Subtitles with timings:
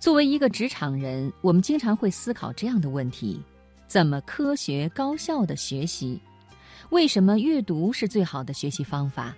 [0.00, 3.42] 作为一个职场人，我们经常会思考这样的问题：
[3.88, 6.20] 怎么科学高效的学习？
[6.90, 9.34] 为什么阅读是最好的学习方法？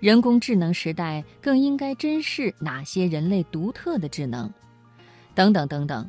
[0.00, 4.50] 人工智能时代更应该珍视哪些人类独特的智能？
[5.34, 6.08] 等等等等，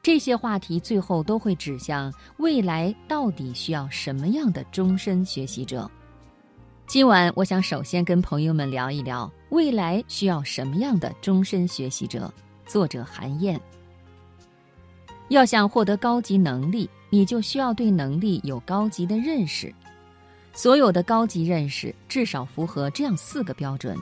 [0.00, 5.90] 这些话题最后都会指向未来到底需要什么样的终身学习者。
[6.86, 12.32] 今晚，我想首先跟朋友们聊一聊未来需要什么样的终身学习者。
[12.66, 13.60] 作者韩燕。
[15.28, 19.72] 要想获得高级能力，你就需要对能力有高级的认识。
[20.52, 23.98] 所有的高级认识至少符合这样四个标准：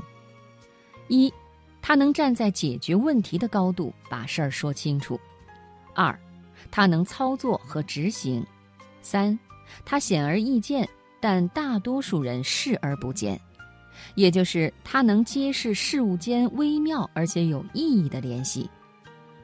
[1.09, 1.33] 一，
[1.81, 5.17] 他能站在解决问题的高度把事儿说清楚；
[5.95, 6.19] 二，
[6.71, 8.43] 他能操作和执行；
[9.01, 9.39] 三，
[9.85, 10.89] 他显而易见。
[11.21, 13.41] 但大多数人视而不见，
[14.15, 18.69] 也就是它能揭示事物间微妙而且有意义的联系。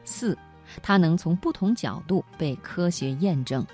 [0.04, 0.36] 四，
[0.82, 3.66] 它能从不同角度被科学验证。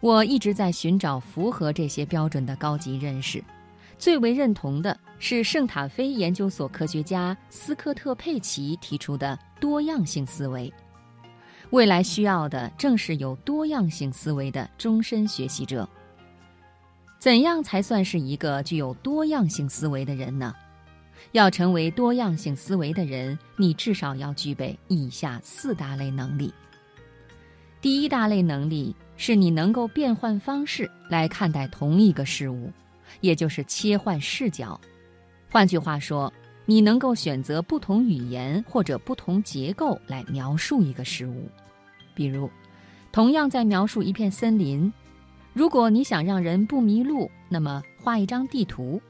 [0.00, 3.42] 我一直在寻找符合这些标准的高级认识，
[3.98, 10.72] 最为认同的是圣塔菲研究所科学家斯科特佩奇提出的多样性思维。
[11.70, 15.88] 未来需要的正是有多样性思维的终身学习者。
[17.24, 20.54] 怎样才算是一个具有多样性思维的人呢？
[21.32, 26.52] 要成为多样性思维的人，你至少要具备以下四大类能力。
[27.80, 32.70] 第一大类能力是你能够变换方式来看待同一个事物，
[33.22, 34.78] 也就是切换视角。
[35.50, 36.30] 换句话说，
[36.66, 41.48] 你能够选择不同语言或者不同结构来描述一个事物。
[42.14, 42.50] 比如，
[43.10, 44.92] 同样在描述一片森林。
[45.54, 49.00] 如果你想让人不迷路，那么画一张地图；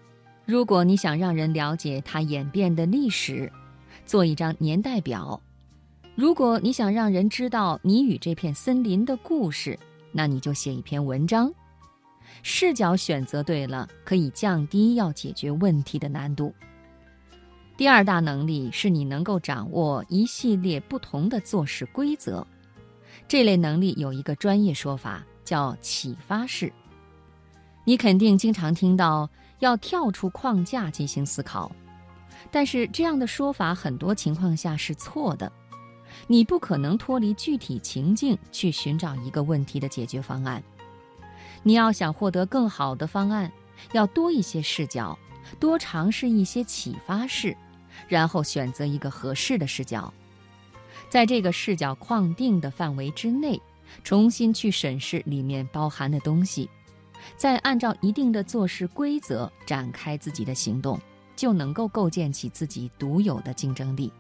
[0.45, 3.51] 如果你想让人了解它演变的历史，
[4.05, 5.41] 做一张年代表；
[6.15, 9.79] 如果你想让人知道你与这片森林的故事，
[10.13, 11.51] 那你就写一篇文章。
[12.43, 16.53] 视角选择对了，可以降低要解决问题的难度。
[17.75, 22.47] 第二大能力是你能够掌握一系列不同的做事规则。
[23.27, 25.25] 这类能力有一个专业说法。
[25.45, 26.73] 叫启发式。
[27.85, 29.29] 你肯定经常听到
[29.59, 31.71] 要跳出框架进行思考，
[32.51, 35.53] 但是这样的说法很多情况下是错的。
[36.27, 40.63] 你不可能脱离具体情境去寻找一个问题的解决方案。
[41.63, 43.51] 你要想获得更好的方案，
[43.93, 45.19] 要多一些视角，
[45.59, 47.57] 多尝试一些启发式，
[48.07, 50.13] 然后选择一个合适的视角，
[51.09, 53.61] 在这个视角框定的范围之内。
[54.03, 56.69] 重新去审视里面包含的东西，
[57.37, 61.01] 再按照一定的做事规则展开自己的行动，
[61.37, 64.13] 就能够构建起自己独有的竞争力。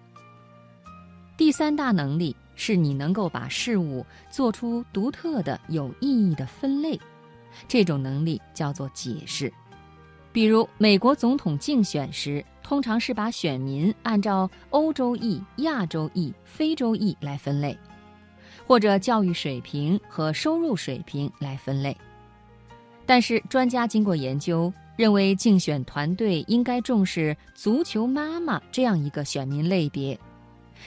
[1.36, 6.98] 第三大能力是你能够把事物做出独特的、有意义的分类，
[7.66, 9.52] 这种能力叫做解释。
[10.32, 17.76] 比如，美国总统竞选时，通常是把选民按照欧洲裔、亚洲裔、非洲裔来分类。
[18.66, 21.96] 或者教育水平和收入水平来分类，
[23.04, 30.18] 但是专家经过研究认为，竞选团队应该重视“足球妈妈”这样一个选民类别，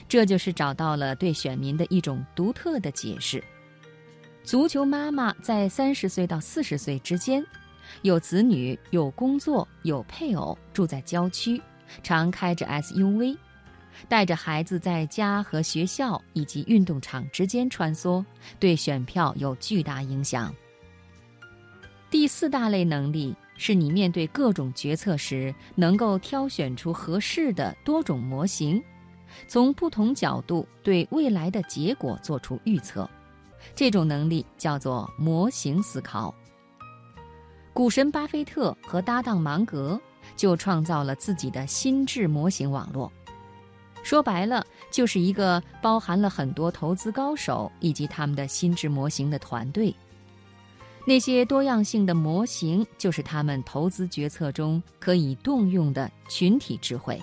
[0.07, 3.43] 这就是找到了对选民的一种独特的解释。
[4.43, 7.45] 足球妈妈在三十岁到四十岁之间，
[8.01, 11.61] 有子女、有工作、有配偶，住在郊区，
[12.01, 13.37] 常开着 SUV。
[14.07, 18.23] 带着孩子在家和学校以及运动场之间穿梭，
[18.59, 20.53] 对选票有巨大影响。
[22.09, 28.81] 第四大类能力是你面对各种决策时，能够挑选出合适的多种模型，
[29.47, 33.09] 从不同角度对未来的结果做出预测。
[33.75, 36.33] 这种能力叫做模型思考。
[37.73, 39.99] 股神巴菲特和搭档芒格
[40.35, 43.11] 就创造了自己的心智模型网络。
[44.07, 49.93] 说白了，就是一个包含了很多投资高手以及他们的心智模型的团队。
[51.05, 57.21] 那些多样性的模型，就是他们投资决策中可以动用的群体智慧。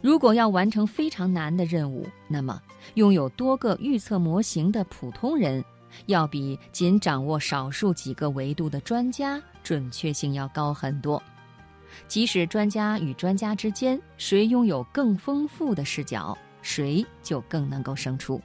[0.00, 2.58] 如果要完成非常难的任务，那么
[2.94, 5.62] 拥有多个预测模型的普通人，
[6.06, 11.22] 要比仅掌握少数几个维度的专家准确性要高很多。
[12.08, 18.40] 即使专家与专家之间谁拥有更丰富的视角，谁就更能够胜出。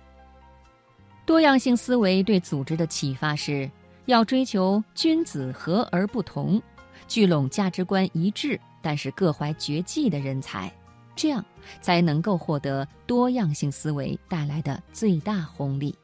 [1.26, 3.70] 多样性思维对组织的启发是，
[4.06, 6.62] 要追求君子和而不同，
[7.08, 10.72] 聚拢价值观一致但是各怀绝技的人才，
[11.16, 11.46] 这样
[11.82, 15.96] 才能够获得多样性思维带来的最大红利。